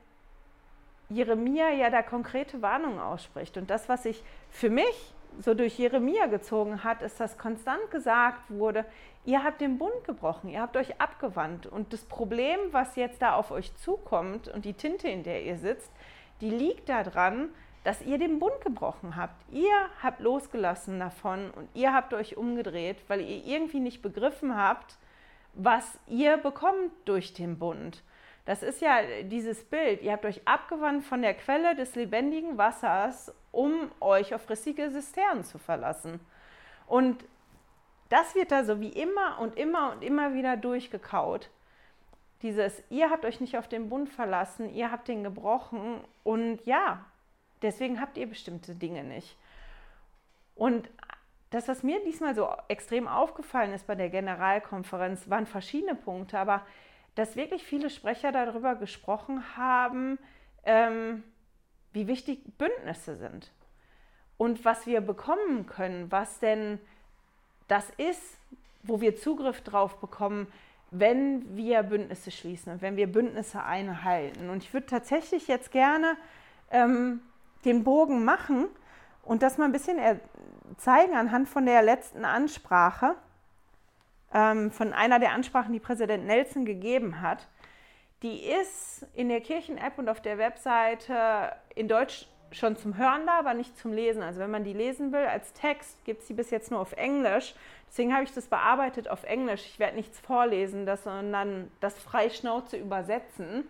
[1.08, 3.56] Jeremia ja da konkrete Warnungen ausspricht.
[3.56, 8.50] Und das, was sich für mich so durch Jeremia gezogen hat, ist, dass konstant gesagt
[8.50, 8.84] wurde,
[9.24, 11.66] ihr habt den Bund gebrochen, ihr habt euch abgewandt.
[11.66, 15.56] Und das Problem, was jetzt da auf euch zukommt und die Tinte, in der ihr
[15.56, 15.90] sitzt,
[16.40, 17.48] die liegt daran,
[17.84, 19.34] dass ihr den Bund gebrochen habt.
[19.50, 24.96] Ihr habt losgelassen davon und ihr habt euch umgedreht, weil ihr irgendwie nicht begriffen habt,
[25.54, 28.02] was ihr bekommt durch den Bund.
[28.44, 30.02] Das ist ja dieses Bild.
[30.02, 35.44] Ihr habt euch abgewandt von der Quelle des lebendigen Wassers, um euch auf rissige Zisternen
[35.44, 36.20] zu verlassen.
[36.86, 37.24] Und
[38.08, 41.50] das wird da so wie immer und immer und immer wieder durchgekaut.
[42.42, 47.04] Dieses, ihr habt euch nicht auf den Bund verlassen, ihr habt den gebrochen und ja,
[47.62, 49.36] Deswegen habt ihr bestimmte Dinge nicht.
[50.54, 50.88] Und
[51.50, 56.64] das, was mir diesmal so extrem aufgefallen ist bei der Generalkonferenz, waren verschiedene Punkte, aber
[57.16, 60.18] dass wirklich viele Sprecher darüber gesprochen haben,
[60.64, 61.24] ähm,
[61.92, 63.50] wie wichtig Bündnisse sind
[64.38, 66.78] und was wir bekommen können, was denn
[67.66, 68.38] das ist,
[68.82, 70.46] wo wir Zugriff drauf bekommen,
[70.92, 74.50] wenn wir Bündnisse schließen und wenn wir Bündnisse einhalten.
[74.50, 76.16] Und ich würde tatsächlich jetzt gerne
[76.70, 77.20] ähm,
[77.64, 78.66] den Bogen machen
[79.22, 79.98] und das mal ein bisschen
[80.78, 83.14] zeigen anhand von der letzten Ansprache,
[84.32, 87.48] ähm, von einer der Ansprachen, die Präsident Nelson gegeben hat.
[88.22, 93.38] Die ist in der Kirchen-App und auf der Webseite in Deutsch schon zum Hören da,
[93.38, 94.22] aber nicht zum Lesen.
[94.22, 96.92] Also wenn man die lesen will als Text, gibt es sie bis jetzt nur auf
[96.92, 97.54] Englisch.
[97.88, 99.64] Deswegen habe ich das bearbeitet auf Englisch.
[99.66, 103.68] Ich werde nichts vorlesen, das, sondern das frei Schnauze übersetzen.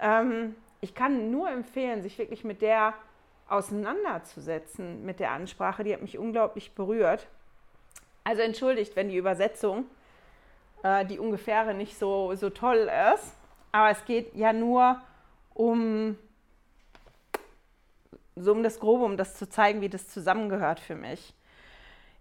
[0.00, 2.94] Ähm, ich kann nur empfehlen, sich wirklich mit der
[3.48, 5.84] auseinanderzusetzen mit der Ansprache.
[5.84, 7.26] Die hat mich unglaublich berührt.
[8.24, 9.86] Also entschuldigt, wenn die Übersetzung,
[10.82, 13.34] äh, die ungefähre, nicht so, so toll ist.
[13.72, 15.00] Aber es geht ja nur
[15.54, 16.18] um,
[18.36, 21.34] so um das Grobe, um das zu zeigen, wie das zusammengehört für mich.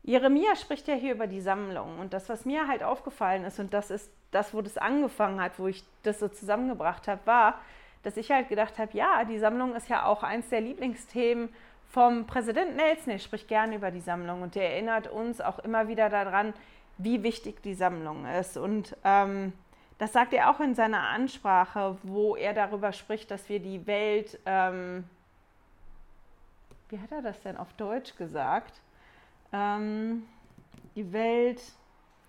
[0.03, 1.99] Jeremia spricht ja hier über die Sammlung.
[1.99, 5.59] Und das, was mir halt aufgefallen ist, und das ist das, wo das angefangen hat,
[5.59, 7.61] wo ich das so zusammengebracht habe, war,
[8.07, 11.49] dass ich halt gedacht habe, ja, die Sammlung ist ja auch eins der Lieblingsthemen
[11.89, 13.11] vom Präsidenten Nelson.
[13.11, 16.53] Er spricht gerne über die Sammlung und der erinnert uns auch immer wieder daran,
[16.97, 18.55] wie wichtig die Sammlung ist.
[18.55, 19.51] Und ähm,
[19.97, 24.39] das sagt er auch in seiner Ansprache, wo er darüber spricht, dass wir die Welt,
[24.45, 25.03] ähm,
[26.87, 28.79] wie hat er das denn auf Deutsch gesagt?
[29.51, 30.23] Ähm,
[30.95, 31.61] die Welt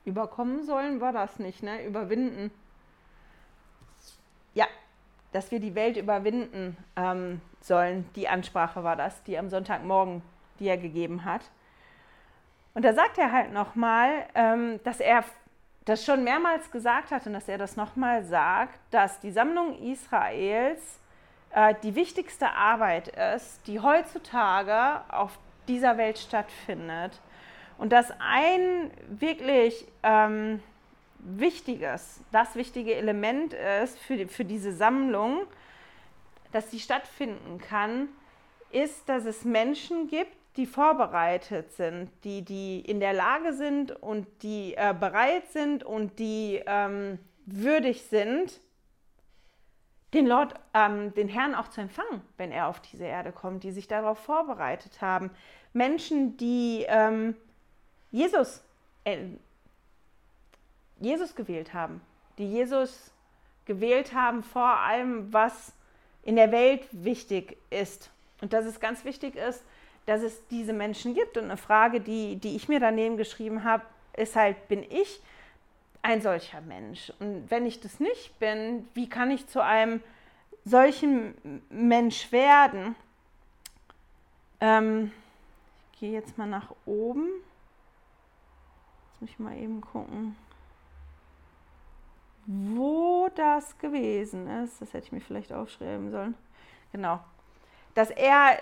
[0.04, 1.86] überkommen sollen, war das nicht, ne?
[1.86, 2.50] Überwinden.
[5.32, 8.08] Dass wir die Welt überwinden ähm, sollen.
[8.16, 10.22] Die Ansprache war das, die am Sonntagmorgen,
[10.58, 11.42] die er gegeben hat.
[12.74, 15.24] Und da sagt er halt nochmal, ähm, dass er
[15.84, 21.00] das schon mehrmals gesagt hat und dass er das nochmal sagt, dass die Sammlung Israels
[21.50, 27.20] äh, die wichtigste Arbeit ist, die heutzutage auf dieser Welt stattfindet.
[27.78, 30.62] Und dass ein wirklich ähm,
[31.18, 33.54] wichtiges, das wichtige Element
[33.84, 35.42] ist für, für diese Sammlung,
[36.52, 38.08] dass sie stattfinden kann,
[38.70, 44.26] ist, dass es Menschen gibt, die vorbereitet sind, die, die in der Lage sind und
[44.42, 48.60] die äh, bereit sind und die ähm, würdig sind,
[50.14, 53.70] den Lord, ähm, den Herrn auch zu empfangen, wenn er auf diese Erde kommt, die
[53.70, 55.30] sich darauf vorbereitet haben.
[55.72, 57.36] Menschen, die ähm,
[58.10, 58.64] Jesus,
[59.04, 59.18] äh,
[61.00, 62.00] Jesus gewählt haben,
[62.38, 63.12] die Jesus
[63.66, 65.72] gewählt haben vor allem, was
[66.22, 68.10] in der Welt wichtig ist.
[68.40, 69.64] Und dass es ganz wichtig ist,
[70.06, 71.36] dass es diese Menschen gibt.
[71.36, 73.84] Und eine Frage, die, die ich mir daneben geschrieben habe,
[74.16, 75.20] ist halt, bin ich
[76.02, 77.12] ein solcher Mensch?
[77.18, 80.02] Und wenn ich das nicht bin, wie kann ich zu einem
[80.64, 81.34] solchen
[81.68, 82.94] Mensch werden?
[84.60, 85.12] Ähm,
[85.92, 87.26] ich gehe jetzt mal nach oben.
[89.10, 90.36] Jetzt muss ich mal eben gucken,
[92.48, 94.80] wo das gewesen ist.
[94.80, 96.34] Das hätte ich mir vielleicht aufschreiben sollen.
[96.92, 97.20] Genau
[97.98, 98.60] dass er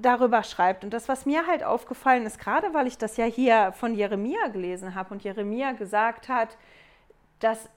[0.00, 0.84] darüber schreibt.
[0.84, 4.48] Und das, was mir halt aufgefallen ist, gerade weil ich das ja hier von Jeremia
[4.48, 6.56] gelesen habe und Jeremia gesagt hat,
[7.40, 7.68] dass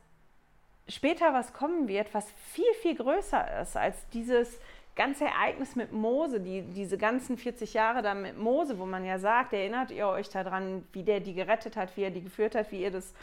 [0.87, 4.59] später was kommen wird, was viel, viel größer ist als dieses
[4.95, 9.19] ganze Ereignis mit Mose, die, diese ganzen 40 Jahre da mit Mose, wo man ja
[9.19, 12.71] sagt, erinnert ihr euch daran, wie der die gerettet hat, wie er die geführt hat,
[12.71, 13.13] wie ihr das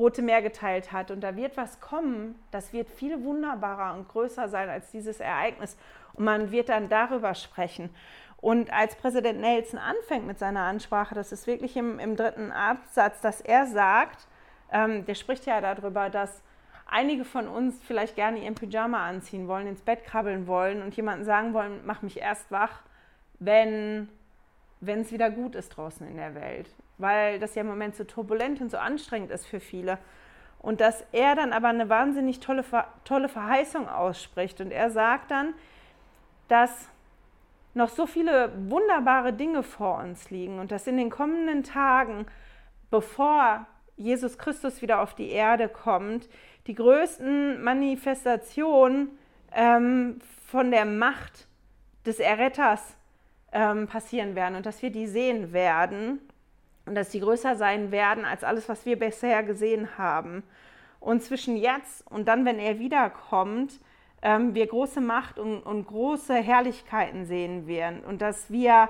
[0.00, 1.10] Rote Meer geteilt hat.
[1.10, 5.76] Und da wird was kommen, das wird viel wunderbarer und größer sein als dieses Ereignis.
[6.14, 7.90] Und man wird dann darüber sprechen.
[8.38, 13.20] Und als Präsident Nelson anfängt mit seiner Ansprache, das ist wirklich im, im dritten Absatz,
[13.20, 14.26] dass er sagt,
[14.72, 16.42] ähm, der spricht ja darüber, dass
[16.86, 21.26] einige von uns vielleicht gerne ihren Pyjama anziehen wollen, ins Bett krabbeln wollen und jemanden
[21.26, 22.80] sagen wollen, mach mich erst wach,
[23.38, 24.08] wenn
[24.80, 26.70] es wieder gut ist draußen in der Welt.
[27.00, 29.98] Weil das ja im Moment so turbulent und so anstrengend ist für viele.
[30.58, 32.64] Und dass er dann aber eine wahnsinnig tolle,
[33.04, 34.60] tolle Verheißung ausspricht.
[34.60, 35.54] Und er sagt dann,
[36.48, 36.88] dass
[37.74, 42.26] noch so viele wunderbare Dinge vor uns liegen und dass in den kommenden Tagen,
[42.90, 46.28] bevor Jesus Christus wieder auf die Erde kommt,
[46.66, 49.10] die größten Manifestationen
[49.52, 51.46] ähm, von der Macht
[52.06, 52.96] des Erretters
[53.52, 56.20] ähm, passieren werden und dass wir die sehen werden
[56.90, 60.42] und dass die größer sein werden als alles, was wir bisher gesehen haben.
[60.98, 63.78] Und zwischen jetzt und dann, wenn er wiederkommt,
[64.22, 68.88] ähm, wir große Macht und, und große Herrlichkeiten sehen werden und dass wir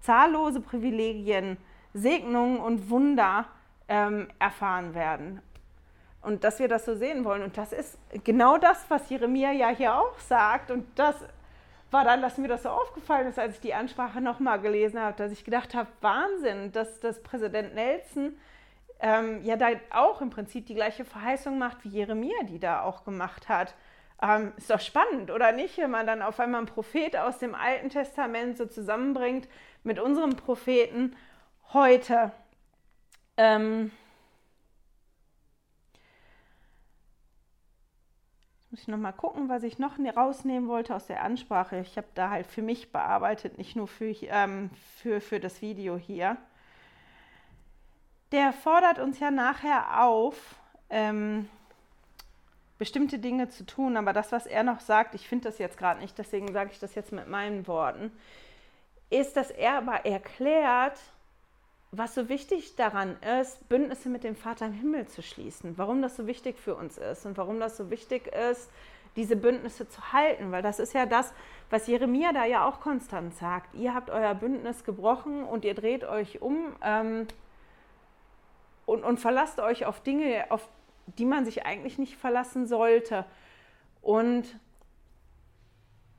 [0.00, 1.56] zahllose Privilegien,
[1.94, 3.44] Segnungen und Wunder
[3.86, 5.40] ähm, erfahren werden.
[6.20, 7.44] Und dass wir das so sehen wollen.
[7.44, 10.72] Und das ist genau das, was Jeremia ja hier auch sagt.
[10.72, 11.14] Und das
[11.90, 15.16] war dann, dass mir das so aufgefallen ist, als ich die Ansprache nochmal gelesen habe,
[15.16, 18.36] dass ich gedacht habe, Wahnsinn, dass, dass Präsident Nelson
[19.00, 23.04] ähm, ja da auch im Prinzip die gleiche Verheißung macht wie Jeremia, die da auch
[23.04, 23.74] gemacht hat.
[24.22, 27.54] Ähm, ist doch spannend, oder nicht, wenn man dann auf einmal einen Prophet aus dem
[27.54, 29.48] Alten Testament so zusammenbringt
[29.82, 31.16] mit unserem Propheten
[31.72, 32.30] heute.
[33.38, 33.90] Ähm,
[38.70, 41.80] muss ich noch mal gucken, was ich noch ne-, rausnehmen wollte aus der Ansprache.
[41.80, 45.96] Ich habe da halt für mich bearbeitet, nicht nur für, ähm, für, für das Video
[45.96, 46.36] hier
[48.32, 50.56] der fordert uns ja nachher auf,
[50.88, 51.48] ähm,
[52.78, 53.96] bestimmte Dinge zu tun.
[53.96, 56.78] Aber das, was er noch sagt, ich finde das jetzt gerade nicht, deswegen sage ich
[56.78, 58.12] das jetzt mit meinen Worten,
[59.10, 60.98] ist, dass er aber erklärt,
[61.92, 65.76] was so wichtig daran ist, Bündnisse mit dem Vater im Himmel zu schließen.
[65.76, 68.70] Warum das so wichtig für uns ist und warum das so wichtig ist,
[69.16, 70.52] diese Bündnisse zu halten.
[70.52, 71.32] Weil das ist ja das,
[71.68, 73.74] was Jeremia da ja auch konstant sagt.
[73.74, 76.76] Ihr habt euer Bündnis gebrochen und ihr dreht euch um.
[76.82, 77.26] Ähm,
[78.86, 80.68] und, und verlasst euch auf Dinge, auf
[81.06, 83.24] die man sich eigentlich nicht verlassen sollte.
[84.00, 84.44] Und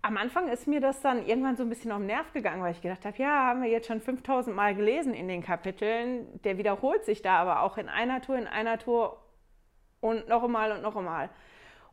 [0.04, 2.72] am Anfang ist mir das dann irgendwann so ein bisschen auf den Nerv gegangen, weil
[2.72, 6.58] ich gedacht habe, ja, haben wir jetzt schon 5000 Mal gelesen in den Kapiteln, der
[6.58, 9.22] wiederholt sich da aber auch in einer Tour, in einer Tour
[9.99, 11.30] und noch einmal und noch einmal.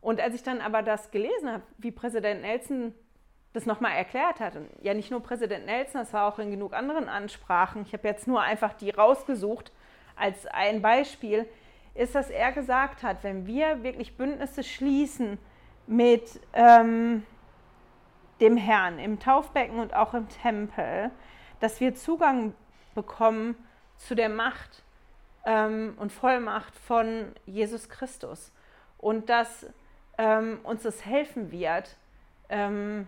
[0.01, 2.93] Und als ich dann aber das gelesen habe, wie Präsident Nelson
[3.53, 6.73] das nochmal erklärt hat, und ja nicht nur Präsident Nelson, das war auch in genug
[6.73, 9.71] anderen Ansprachen, ich habe jetzt nur einfach die rausgesucht,
[10.15, 11.47] als ein Beispiel,
[11.95, 15.37] ist, dass er gesagt hat, wenn wir wirklich Bündnisse schließen
[15.87, 17.23] mit ähm,
[18.39, 21.11] dem Herrn im Taufbecken und auch im Tempel,
[21.59, 22.53] dass wir Zugang
[22.95, 23.55] bekommen
[23.97, 24.83] zu der Macht
[25.45, 28.51] ähm, und Vollmacht von Jesus Christus.
[28.97, 29.65] Und dass
[30.17, 31.95] ähm, uns das helfen wird,
[32.49, 33.07] ähm,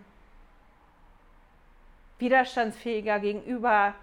[2.18, 3.94] widerstandsfähiger gegenüber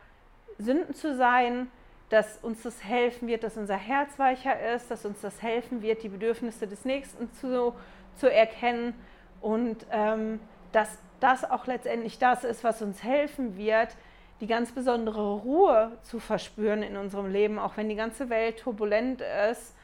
[0.57, 1.71] Sünden zu sein,
[2.09, 6.03] dass uns das helfen wird, dass unser Herz weicher ist, dass uns das helfen wird,
[6.03, 7.73] die Bedürfnisse des Nächsten zu,
[8.15, 8.93] zu erkennen
[9.41, 10.39] und ähm,
[10.71, 13.95] dass das auch letztendlich das ist, was uns helfen wird,
[14.41, 19.21] die ganz besondere Ruhe zu verspüren in unserem Leben, auch wenn die ganze Welt turbulent
[19.51, 19.75] ist.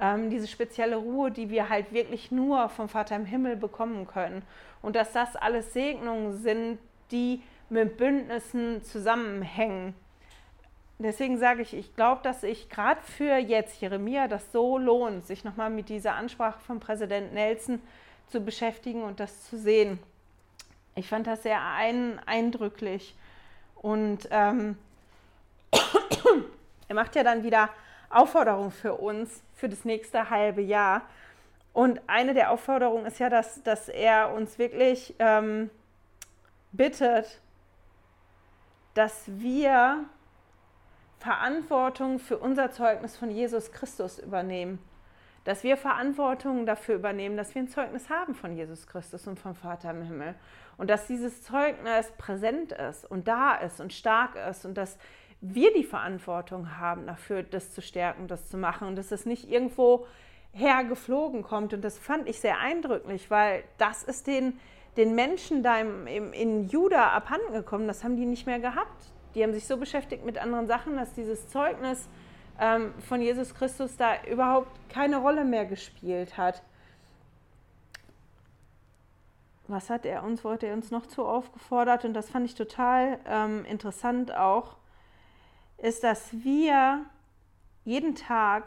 [0.00, 4.42] Ähm, diese spezielle Ruhe, die wir halt wirklich nur vom Vater im Himmel bekommen können.
[4.80, 6.78] Und dass das alles Segnungen sind,
[7.10, 9.94] die mit Bündnissen zusammenhängen.
[10.98, 15.42] Deswegen sage ich, ich glaube, dass sich gerade für jetzt Jeremia das so lohnt, sich
[15.42, 17.80] nochmal mit dieser Ansprache von Präsident Nelson
[18.28, 19.98] zu beschäftigen und das zu sehen.
[20.94, 23.14] Ich fand das sehr ein, eindrücklich.
[23.76, 24.76] Und ähm,
[26.88, 27.70] er macht ja dann wieder
[28.10, 31.02] Aufforderungen für uns für das nächste halbe Jahr.
[31.72, 35.70] Und eine der Aufforderungen ist ja, dass, dass er uns wirklich ähm,
[36.72, 37.40] bittet,
[38.94, 40.04] dass wir
[41.18, 44.78] Verantwortung für unser Zeugnis von Jesus Christus übernehmen.
[45.44, 49.54] Dass wir Verantwortung dafür übernehmen, dass wir ein Zeugnis haben von Jesus Christus und vom
[49.54, 50.34] Vater im Himmel.
[50.76, 54.98] Und dass dieses Zeugnis präsent ist und da ist und stark ist und dass
[55.40, 59.50] wir die Verantwortung haben dafür, das zu stärken, das zu machen und dass es nicht
[59.50, 60.06] irgendwo
[60.52, 61.74] hergeflogen kommt.
[61.74, 64.60] Und das fand ich sehr eindrücklich, weil das ist den,
[64.96, 67.88] den Menschen da im, im, in Juda abhanden gekommen.
[67.88, 69.12] Das haben die nicht mehr gehabt.
[69.34, 72.08] Die haben sich so beschäftigt mit anderen Sachen, dass dieses Zeugnis
[72.62, 76.62] ähm, von Jesus Christus da überhaupt keine Rolle mehr gespielt hat.
[79.66, 82.04] Was hat er uns, wollte er uns noch zu aufgefordert?
[82.04, 84.76] Und das fand ich total ähm, interessant auch,
[85.78, 87.04] ist, dass wir
[87.84, 88.64] jeden Tag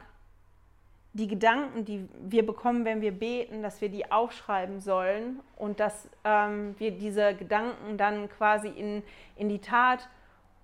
[1.13, 6.09] die Gedanken, die wir bekommen, wenn wir beten, dass wir die aufschreiben sollen und dass
[6.25, 9.01] ähm, wir diese Gedanken dann quasi in,
[9.37, 10.09] in die Tat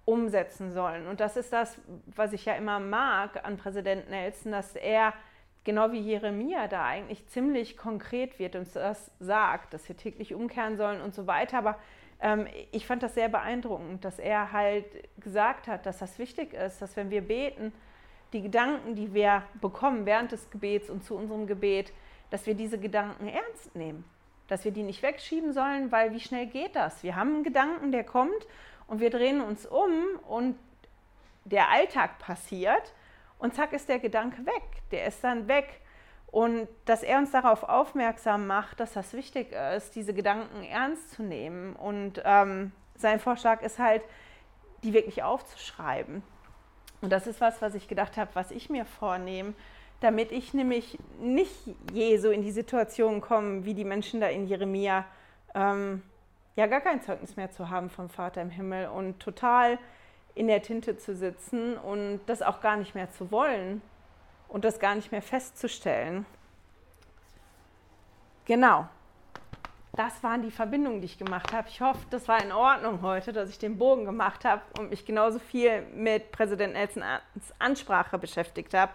[0.06, 1.08] umsetzen sollen.
[1.08, 1.78] Und das ist das,
[2.16, 5.14] was ich ja immer mag an Präsident Nelson, dass er
[5.64, 10.76] genau wie Jeremia da eigentlich ziemlich konkret wird und das sagt, dass wir täglich umkehren
[10.76, 11.60] sollen und so weiter.
[11.60, 11.78] Aber
[12.20, 14.86] ähm, ich fand das sehr beeindruckend, dass er halt
[15.20, 17.72] gesagt hat, dass das wichtig ist, dass wenn wir beten,
[18.34, 21.92] die Gedanken, die wir bekommen während des Gebets und zu unserem Gebet,
[22.30, 24.06] dass wir diese Gedanken ernst nehmen.
[24.48, 27.04] Dass wir die nicht wegschieben sollen, weil wie schnell geht das?
[27.04, 28.48] Wir haben einen Gedanken, der kommt
[28.92, 29.94] und wir drehen uns um
[30.28, 30.58] und
[31.46, 32.94] der Alltag passiert
[33.40, 34.64] und zack ist der Gedanke weg.
[34.92, 35.80] Der ist dann weg.
[36.28, 41.24] Und dass er uns darauf aufmerksam macht, dass das wichtig ist, diese Gedanken ernst zu
[41.24, 41.74] nehmen.
[41.74, 44.02] Und ähm, sein Vorschlag ist halt,
[44.84, 46.22] die wirklich aufzuschreiben.
[47.00, 49.54] Und das ist was, was ich gedacht habe, was ich mir vornehme,
[50.02, 51.56] damit ich nämlich nicht
[51.94, 55.06] je so in die Situation komme, wie die Menschen da in Jeremia,
[55.56, 56.02] ähm,
[56.62, 59.80] ja gar kein Zeugnis mehr zu haben vom Vater im Himmel und total
[60.36, 63.82] in der Tinte zu sitzen und das auch gar nicht mehr zu wollen
[64.48, 66.24] und das gar nicht mehr festzustellen.
[68.46, 68.88] Genau.
[69.94, 71.68] Das waren die Verbindungen, die ich gemacht habe.
[71.68, 75.04] Ich hoffe, das war in Ordnung heute, dass ich den Bogen gemacht habe und mich
[75.04, 77.06] genauso viel mit Präsident Nelsons
[77.58, 78.94] Ansprache beschäftigt habe,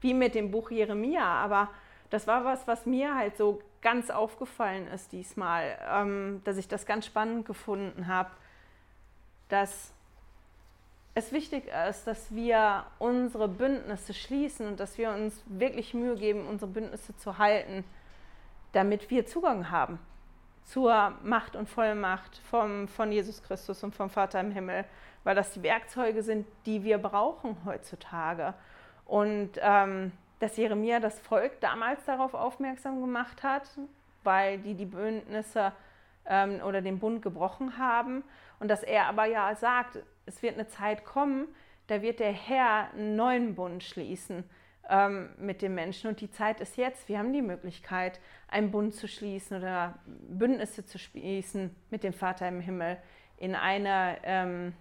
[0.00, 1.24] wie mit dem Buch Jeremia.
[1.24, 1.68] Aber
[2.10, 6.86] das war was, was mir halt so ganz aufgefallen ist diesmal, ähm, dass ich das
[6.86, 8.30] ganz spannend gefunden habe,
[9.48, 9.92] dass
[11.14, 16.46] es wichtig ist, dass wir unsere Bündnisse schließen und dass wir uns wirklich Mühe geben,
[16.46, 17.84] unsere Bündnisse zu halten,
[18.72, 19.98] damit wir Zugang haben
[20.64, 24.84] zur Macht und Vollmacht vom, von Jesus Christus und vom Vater im Himmel,
[25.24, 28.52] weil das die Werkzeuge sind, die wir brauchen heutzutage.
[29.06, 33.68] Und ähm, dass Jeremia das Volk damals darauf aufmerksam gemacht hat,
[34.24, 35.72] weil die die Bündnisse
[36.26, 38.22] ähm, oder den Bund gebrochen haben.
[38.60, 41.48] Und dass er aber ja sagt, es wird eine Zeit kommen,
[41.86, 44.44] da wird der Herr einen neuen Bund schließen
[44.88, 46.08] ähm, mit den Menschen.
[46.08, 47.08] Und die Zeit ist jetzt.
[47.08, 52.46] Wir haben die Möglichkeit, einen Bund zu schließen oder Bündnisse zu schließen mit dem Vater
[52.48, 52.98] im Himmel,
[53.38, 54.74] in eine ähm,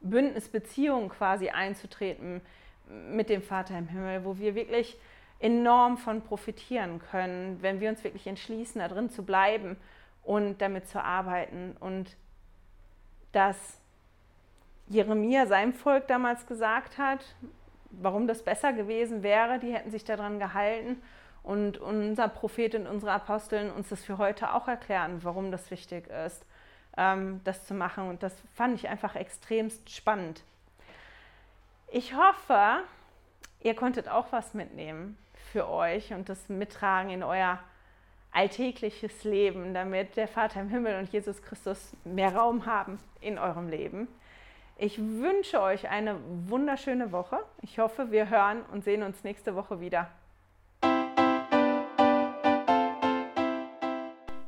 [0.00, 2.42] Bündnisbeziehung quasi einzutreten
[2.88, 4.98] mit dem Vater im Himmel, wo wir wirklich
[5.40, 9.76] enorm von profitieren können, wenn wir uns wirklich entschließen, da drin zu bleiben
[10.22, 11.76] und damit zu arbeiten.
[11.80, 12.16] Und
[13.32, 13.80] dass
[14.88, 17.24] Jeremia seinem Volk damals gesagt hat,
[17.90, 21.02] warum das besser gewesen wäre, die hätten sich daran gehalten.
[21.42, 26.06] Und unser Prophet und unsere Aposteln uns das für heute auch erklären, warum das wichtig
[26.08, 26.44] ist,
[26.96, 28.08] ähm, das zu machen.
[28.08, 30.42] Und das fand ich einfach extremst spannend.
[31.96, 32.80] Ich hoffe,
[33.60, 35.16] ihr konntet auch was mitnehmen
[35.52, 37.60] für euch und das mittragen in euer
[38.32, 43.68] alltägliches Leben, damit der Vater im Himmel und Jesus Christus mehr Raum haben in eurem
[43.68, 44.08] Leben.
[44.76, 46.18] Ich wünsche euch eine
[46.48, 47.38] wunderschöne Woche.
[47.62, 50.10] Ich hoffe, wir hören und sehen uns nächste Woche wieder.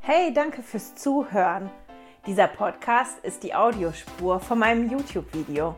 [0.01, 1.71] Hey, danke fürs Zuhören.
[2.27, 5.77] Dieser Podcast ist die Audiospur von meinem YouTube-Video.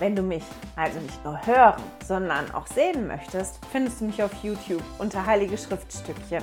[0.00, 0.42] Wenn du mich
[0.76, 5.56] also nicht nur hören, sondern auch sehen möchtest, findest du mich auf YouTube unter Heilige
[5.56, 6.42] Schriftstückchen.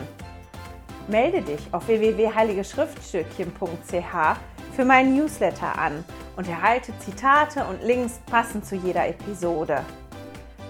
[1.08, 4.38] Melde dich auf www.heiligeschriftstückchen.ch
[4.74, 6.04] für meinen Newsletter an
[6.38, 9.84] und erhalte Zitate und Links passend zu jeder Episode.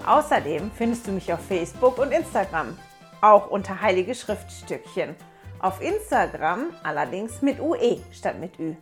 [0.04, 2.76] Außerdem findest du mich auf Facebook und Instagram,
[3.20, 5.14] auch unter Heilige Schriftstückchen.
[5.60, 8.74] Auf Instagram allerdings mit UE statt mit Ü.